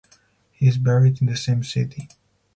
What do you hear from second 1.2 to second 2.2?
in the same city.